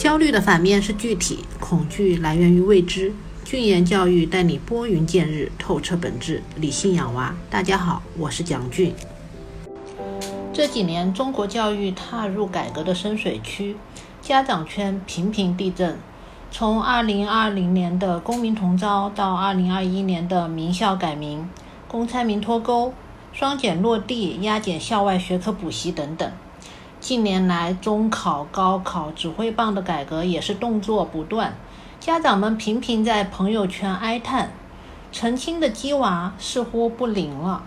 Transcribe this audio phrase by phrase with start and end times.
[0.00, 3.12] 焦虑的反面是具体，恐惧来源于未知。
[3.44, 7.34] 俊言教育带你拨云见日，透彻本质，理性养娃。
[7.50, 8.94] 大家好，我是蒋俊。
[10.54, 13.76] 这几年，中国教育踏入改革的深水区，
[14.22, 15.98] 家长圈频频地震。
[16.50, 21.46] 从2020年的公民同招到2021年的名校改名、
[21.86, 22.94] 公参民脱钩、
[23.34, 26.32] 双减落地、压减校外学科补习等等。
[27.00, 31.56] 近年来，中考、高考指挥棒的改革也是动作不断。
[31.98, 34.52] 家长们频频在朋友圈哀叹，
[35.10, 37.62] 成亲的鸡娃似乎不灵了。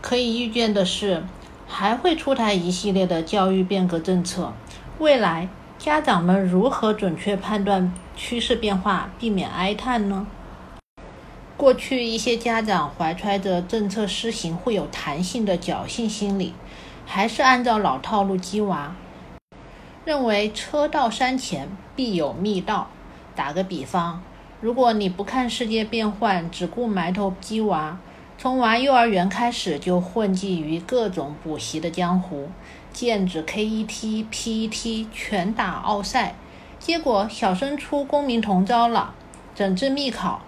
[0.00, 1.22] 可以预见的是，
[1.68, 4.54] 还会出台一系列的教育变革政策。
[4.98, 10.26] 未来，家长们如何准确判断趋势变化，避免哀叹呢？
[11.58, 16.54] 过去一些家长怀揣着政策施行会有弹性的侥幸心理，
[17.08, 18.94] 还是按照老套路鸡娃，
[20.04, 22.88] 认为车到山前必有密道。
[23.34, 24.20] 打个比方，
[24.60, 27.98] 如果你不看世界变幻，只顾埋头鸡娃，
[28.36, 32.50] 从娃幼儿园开始就混迹于各种补习的江湖，
[32.92, 36.34] 剑指 KET、PET，拳打奥赛，
[36.78, 39.14] 结果小升初公民同招了，
[39.54, 40.42] 整治密考，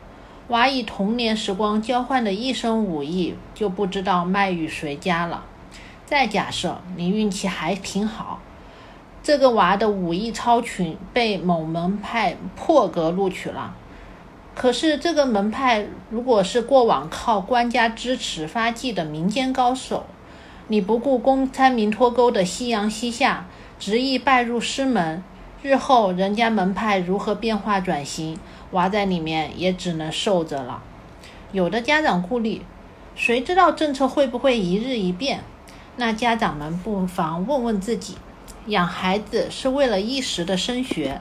[0.48, 5.44] 娃以童年时光交换的一身武艺，就不知道卖与谁家了。
[6.08, 8.40] 再假设你运气还挺好。
[9.22, 13.74] 这个娃的武艺超群，被某门派破格录取了。
[14.54, 20.06] 可是这个门派如果是过往靠官家支持发迹的民间高手，
[20.68, 23.44] 你不顾公参民脱钩的夕阳西下，
[23.78, 25.22] 执意拜入师门，
[25.62, 28.38] 日后人家门派如何变化转型，
[28.70, 30.82] 娃在里面也只能受着了。
[31.52, 32.62] 有的家长顾虑，
[33.14, 35.42] 谁知道政策会不会一日一变？
[36.00, 38.16] 那家长们不妨问问自己。
[38.66, 41.20] 养孩子是为了一时的升学，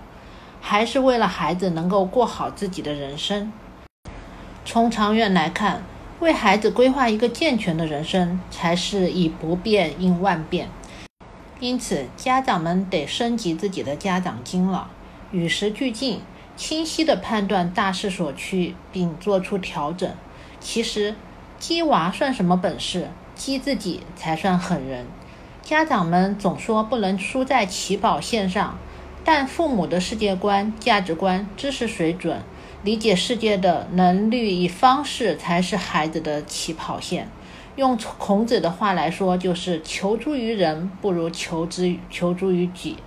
[0.61, 3.51] 还是为了孩子能够过好自己的人生？
[4.63, 5.81] 从长远来看，
[6.19, 10.69] 为孩子规划一个健全的人生，才是以不变应万变。
[11.59, 14.91] 因此，家长们得升级自己的家长经了，
[15.31, 16.21] 与时俱进，
[16.55, 20.07] 清晰地判断大势所趋，并做出调整。
[20.59, 21.15] 其实，
[21.57, 23.07] 鸡娃算什么本事？
[23.37, 25.05] 激自己才算狠人。
[25.61, 28.77] 家长们总说不能输在起跑线上，
[29.23, 32.41] 但父母的世界观、价值观、知识水准、
[32.83, 37.29] 理解世界的能力与方式才是孩子的起跑线。
[37.75, 42.97] 用孔子的话来说，就是求诸于人不如求之求诸于己。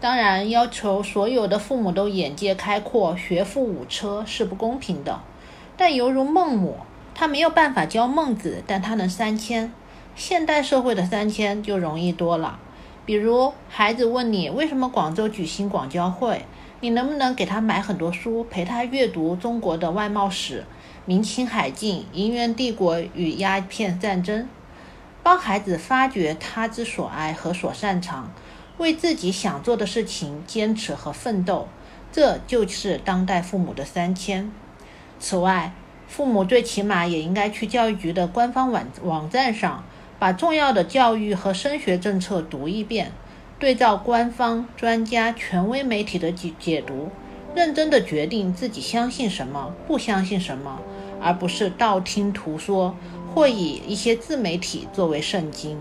[0.00, 5.20] 当然，要求所有的父母都眼界开阔、学富五车是不公平的。
[5.76, 6.78] 但犹如孟母，
[7.18, 9.72] 他没有办法教孟子，但他能三千。
[10.14, 12.58] 现代社会的三千就容易多了，
[13.06, 16.44] 比如孩子问你为什么广州举行广交会，
[16.80, 20.64] 你能不能给他买很多书，陪他阅读中国的外贸史、
[21.06, 24.46] 明清海禁、银元帝国与鸦片战争，
[25.22, 28.30] 帮孩子发掘他之所爱和所擅长，
[28.76, 31.66] 为自己想做的事情坚持和奋斗，
[32.12, 34.52] 这就是当代父母的三千。
[35.18, 35.72] 此外，
[36.06, 39.84] 父母最起码也应该去教育局的官方网网站上。
[40.18, 43.12] 把重要的教育和升学政策读一遍，
[43.58, 47.10] 对照官方、专家、权威媒体的解解读，
[47.54, 50.80] 认真的决定自己相信什么，不相信什么，
[51.20, 52.96] 而不是道听途说
[53.34, 55.78] 或以一些自媒体作为圣经。